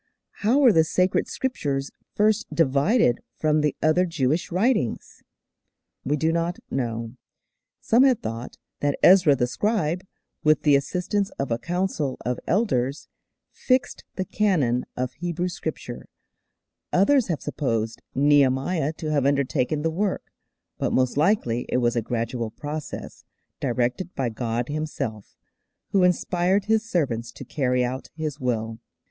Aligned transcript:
How 0.37 0.57
were 0.57 0.73
the 0.73 0.83
sacred 0.83 1.27
Scriptures 1.27 1.91
first 2.15 2.47
divided 2.51 3.19
from 3.37 3.61
the 3.61 3.75
other 3.83 4.07
Jewish 4.07 4.51
writings? 4.51 5.21
We 6.03 6.17
do 6.17 6.31
not 6.31 6.57
know. 6.71 7.17
Some 7.81 8.01
have 8.05 8.17
thought 8.17 8.57
that 8.79 8.97
Ezra 9.03 9.35
the 9.35 9.45
scribe, 9.45 10.03
with 10.43 10.63
the 10.63 10.75
assistance 10.75 11.29
of 11.37 11.51
a 11.51 11.59
council 11.59 12.17
of 12.25 12.39
elders, 12.47 13.09
fixed 13.51 14.03
the 14.15 14.25
canon 14.25 14.87
of 14.97 15.13
Hebrew 15.13 15.49
Scripture; 15.49 16.07
others 16.91 17.27
have 17.27 17.43
supposed 17.43 18.01
Nehemiah 18.15 18.93
to 18.93 19.11
have 19.11 19.27
undertaken 19.27 19.83
the 19.83 19.91
work; 19.91 20.31
but 20.79 20.91
most 20.93 21.15
likely 21.15 21.67
it 21.69 21.77
was 21.77 21.95
a 21.95 22.01
gradual 22.01 22.49
process, 22.49 23.23
directed 23.59 24.15
by 24.15 24.29
God 24.29 24.67
Himself, 24.67 25.35
who 25.91 26.01
inspired 26.03 26.65
His 26.65 26.89
servants 26.89 27.31
to 27.33 27.45
carry 27.45 27.85
out 27.85 28.07
His 28.15 28.39
will. 28.39 28.79